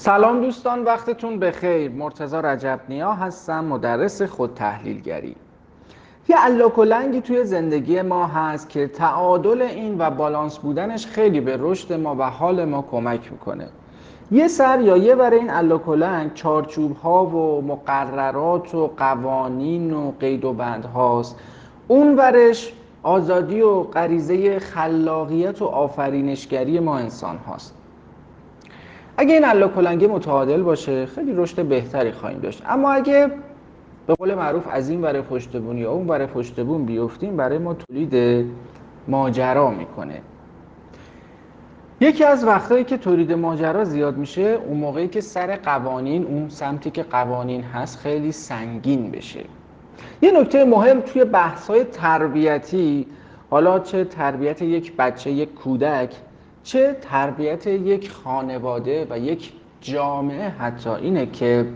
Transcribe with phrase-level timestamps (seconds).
[0.00, 1.90] سلام دوستان وقتتون بخیر.
[1.90, 5.36] مرتضی رجب نیا هستم مدرس خود تحلیلگری.
[6.28, 11.92] یه الاکلنگی توی زندگی ما هست که تعادل این و بالانس بودنش خیلی به رشد
[11.92, 13.68] ما و حال ما کمک می‌کنه.
[14.30, 20.44] یه سر یا یه برای این الاکلنگ چارچوب ها و مقررات و قوانین و قید
[20.44, 21.38] و بند هاست.
[21.88, 22.72] اون ورش
[23.02, 27.79] آزادی و غریزه خلاقیت و آفرینشگری ما انسان هاست.
[29.20, 32.62] اگه این الا کلنگه متعادل باشه خیلی رشد بهتری خواهیم داشت.
[32.66, 33.30] اما اگه
[34.06, 38.46] به قول معروف از این ور پشتبون یا اون ور پشتبون بیفتیم برای ما تولید
[39.08, 40.20] ماجرا می‌کنه.
[42.00, 46.90] یکی از وقتایی که تولید ماجرا زیاد میشه اون موقعی که سر قوانین اون سمتی
[46.90, 49.44] که قوانین هست خیلی سنگین بشه.
[50.22, 53.06] یه نکته مهم توی بحث های تربیتی
[53.50, 56.14] حالا چه تربیت یک بچه یک کودک
[56.64, 61.66] چه تربیت یک خانواده و یک جامعه حتی اینه که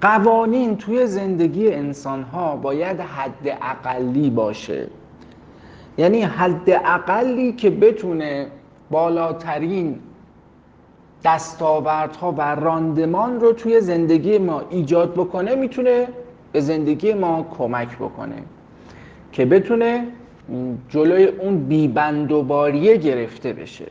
[0.00, 4.86] قوانین توی زندگی انسان ها باید حد اقلی باشه.
[5.98, 8.46] یعنی حد اقلی که بتونه
[8.90, 9.98] بالاترین
[11.24, 16.08] دستاوردها و راندمان رو توی زندگی ما ایجاد بکنه می‌تونه
[16.52, 18.42] به زندگی ما کمک بکنه.
[19.32, 20.06] که بتونه
[20.88, 23.86] جلوی اون بیبند و باریه گرفته بشه.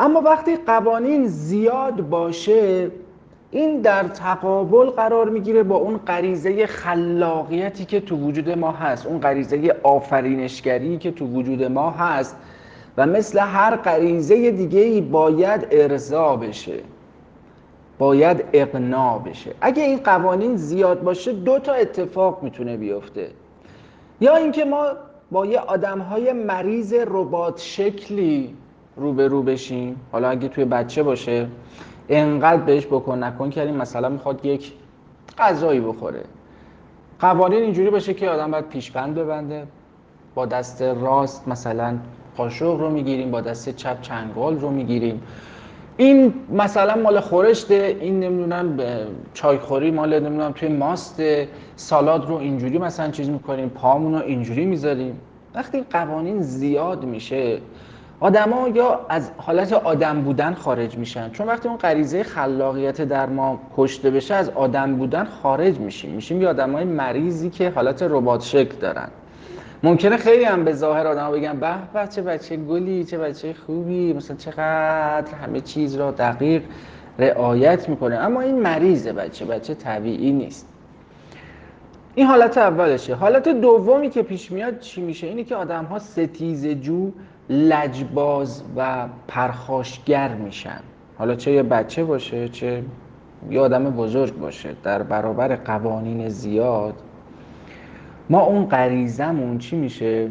[0.00, 2.90] اما وقتی قوانین زیاد باشه
[3.50, 9.20] این در تقابل قرار می‌گیره با اون غریزه خلاقیتی که تو وجود ما هست اون
[9.20, 12.36] غریزه آفرینشگری که تو وجود ما هست
[12.96, 16.80] و مثل هر غریزه دیگه ای باید ارضا بشه
[17.98, 19.54] باید اقنا بشه.
[19.60, 23.30] اگه این قوانین زیاد باشه دو تا اتفاق می‌تونه بیفته.
[24.20, 24.86] یا اینکه ما
[25.30, 28.54] با یه آدم های مریض ربات شکلی
[29.00, 29.96] رو بشیم.
[30.12, 31.46] حالا اگه توی بچه باشه
[32.08, 34.72] انقدر بهش بکن نکن کردیم مثلا می‌خواد یک
[35.38, 36.22] غذایی بخوره.
[37.20, 39.66] قوانین اینجوری باشه که آدم باید پیشبند ببنده
[40.34, 41.98] با دست راست مثلا
[42.36, 45.22] قاشق رو می‌گیریم با دست چپ چنگال رو می‌گیریم.
[45.96, 48.78] این مثلا مال خورشته این نمی‌دونم
[49.34, 51.22] چایخوری مال نمی‌دونم توی ماست
[51.76, 55.20] سالاد رو اینجوری مثلا چیز می‌کنیم پامون رو اینجوری می‌ذاریم.
[55.54, 57.58] وقتی قوانین زیاد میشه
[58.20, 61.30] آدما یا از حالت آدم بودن خارج میشن.
[61.30, 66.10] چون وقتی اون غریزه خلاقیت در ما کشته بشه از آدم بودن خارج میشیم.
[66.10, 69.08] میشیم یه آدمای مریضی که حالت ربات شکل دارن.
[69.82, 74.12] ممکنه خیلی هم به ظاهر آدم بگن به به چه بچه گلی چه بچه خوبی
[74.12, 76.62] مثلا چقدر همه چیز را دقیق
[77.18, 78.16] رعایت می‌کنه.
[78.16, 80.66] اما این مریضه بچه بچه طبیعی نیست.
[82.14, 83.14] این حالت اولشه.
[83.14, 87.10] حالت دومی که پیش میاد چی میشه؟ اینه که آدم ها ستیز جو
[87.50, 90.80] لجباز و پرخاشگر میشن.
[91.18, 92.82] حالا چه یه بچه باشه چه
[93.50, 94.68] یه آدم بزرگ باشه.
[94.82, 96.94] در برابر قوانین زیاد.
[98.30, 100.28] ما اون غریزمون چی میشه؟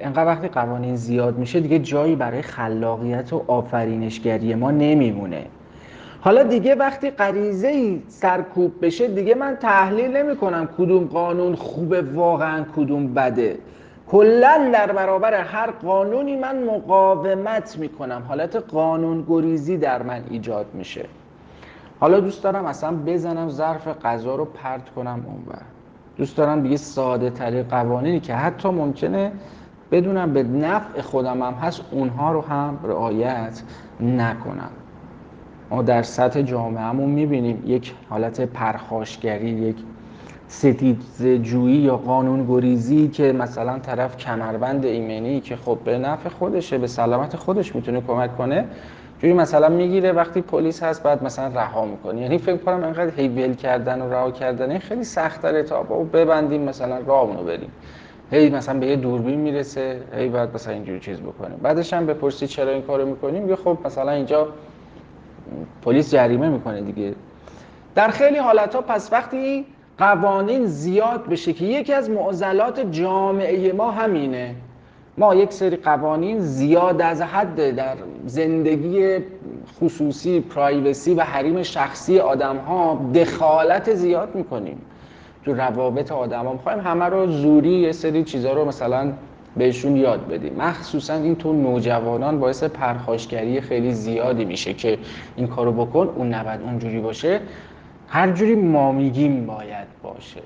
[0.00, 5.46] انقدر وقتی قوانین زیاد میشه دیگه جایی برای خلاقیت و آفرینشگری ما نمیمونه.
[6.24, 12.02] حالا دیگه وقتی غریزه ای سرکوب بشه دیگه من تحلیل نمی کنم کدوم قانون خوبه
[12.02, 13.58] واقعا کدوم بده.
[14.08, 18.22] کلا در برابر هر قانونی من مقاومت می‌کنم.
[18.28, 21.06] حالت قانون گریزی در من ایجاد میشه.
[22.00, 25.62] حالا دوست دارم اصلا بزنم ظرف غذا رو پرت کنم اونور
[26.16, 29.32] دوست دارم دیگه ساده تری قوانینی که حتی ممکنه
[29.90, 33.62] بدونم به نفع خودم هم هست اونها رو هم رعایت
[34.00, 34.70] نکنم.
[35.70, 39.76] ما در سطح جامعهمون می‌بینیم یک حالت پرخاشگری یک
[40.48, 46.78] ستیز جویی یا قانون گریزی که مثلا طرف کمربند ایمنی که خب به نفع خودشه
[46.78, 48.64] به سلامت خودش می‌تونه کمک کنه
[49.18, 52.20] جوری مثلا می‌گیره وقتی پلیس هست بعد مثلا رها می‌کنه.
[52.20, 56.62] یعنی فکر کنم انقدر هی کردن و رها کردن خیلی سخت داره تا با ببندیم
[56.62, 57.70] مثلا راهمونو بریم.
[58.30, 61.58] هی مثلا به یه دوربین می‌رسه هی بعد مثلا اینجوری چیز بکنیم.
[61.62, 64.48] بعدش هم بپرسی چرا این کارو می‌کنیم یه خب مثلا اینجا
[65.84, 67.14] پلیس جریمه می‌کنه دیگه.
[67.94, 69.64] در خیلی حالت ها پس وقتی
[69.98, 74.54] قوانین زیاد بشه که یکی از معضلات جامعه ما همینه.
[75.18, 79.18] ما یک سری قوانین زیاد از حد در زندگی
[79.80, 84.82] خصوصی پرایوسی و حریم شخصی آدم ها دخالت زیاد می‌کنیم.
[85.44, 89.12] تو روابط آدم ها می‌خوایم همه رو زوری یه سری چیزها رو مثلا
[89.56, 90.54] بهشون یاد بدیم.
[90.58, 94.98] مخصوصا این تو نوجوانان باعث پرخاشگری خیلی زیادی میشه که
[95.36, 97.40] این کارو بکن اون نباید اونجوری باشه.
[98.08, 100.40] هر جوری ما میگیم باید باشه.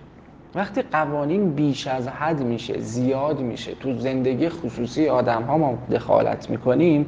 [0.54, 6.50] وقتی قوانین بیش از حد میشه زیاد میشه تو زندگی خصوصی آدم ها ما دخالت
[6.50, 7.06] می‌کنیم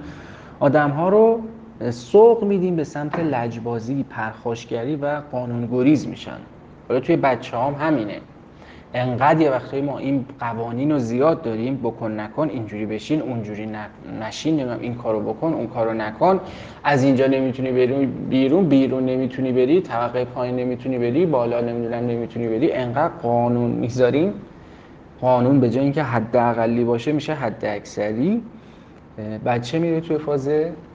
[0.61, 1.41] آدم ها رو
[1.91, 6.39] سوق میدیم به سمت لجبازی پرخاشگری و قانونگریز میشن.
[6.89, 8.21] حالا توی بچه هم همینه.
[8.95, 13.69] انقدر یه وقتایی ما این قوانین رو زیاد داریم بکن نکن اینجوری بشین اونجوری
[14.21, 16.41] نشین این کارو بکن اون کارو نکن.
[16.85, 22.49] از اینجا نمی‌تونی بری بیرون بیرون نمی‌تونی بری طبقه پایین نمی‌تونی بری بالا نمی‌دونم نمی‌تونی
[22.49, 22.73] بری.
[22.73, 24.33] انقدر قانون می‌ذاریم.
[25.21, 28.43] قانون به جای اینکه حد اقلی باشه میشه حد اکثری
[29.45, 30.51] بچه میره توی فاز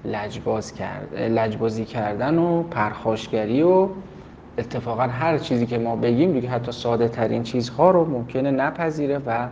[0.06, 3.88] لجباز کرد لجبازی کردن و پرخاشگری و
[4.58, 9.48] اتفاقا هر چیزی که ما بگیم دیگه حتی ساده ترین چیزها رو ممکنه نپذیره و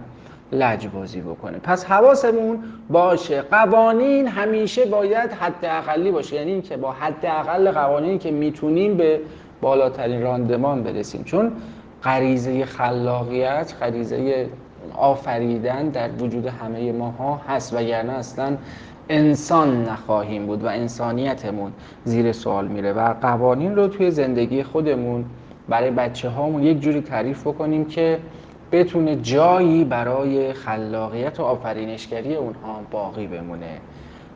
[0.52, 1.58] لجبازی بکنه.
[1.58, 3.42] پس حواسمون باشه.
[3.42, 6.36] قوانین همیشه باید حد اقلی باشه.
[6.36, 9.20] یعنی اینکه با حد اقل قوانینی که می‌تونیم به
[9.62, 11.24] بالاترین راندمان برسیم.
[11.24, 11.52] چون
[12.04, 14.50] غریزه خلاقیت غریزه
[14.98, 17.74] آفریدن در وجود همه ماها هست.
[17.74, 18.58] وگرنه اصلا
[19.10, 21.72] انسان نخواهیم بود و انسانیتمون
[22.06, 25.26] زیر سوال میره و قوانین رو توی زندگی خودمون
[25.70, 28.20] برای بچه هامون یک جوری تعریف بکنیم که
[28.72, 33.78] بتونه جایی برای خلاقیت و آفرینشگری اونها باقی بمونه.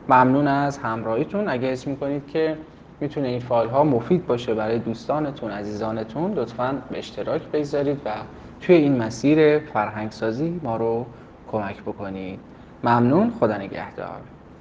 [0.08, 1.48] ممنون از همراهیتون.
[1.48, 2.56] اگه اسم می‌کنید که
[3.00, 8.10] می‌تونه این فایل ها مفید باشه برای دوستانتون عزیزانتون لطفا به اشتراک بگذارید و
[8.60, 11.06] توی این مسیر فرهنگسازی ما رو
[11.52, 12.38] کمک بکنید.
[12.84, 13.32] ممنون.
[13.40, 14.20] خدا نگهدار.